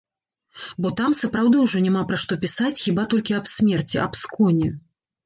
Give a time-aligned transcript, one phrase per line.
[0.85, 4.73] Бо там сапраўды ўжо няма пра што пісаць, хіба толькі аб смерці, аб сконе.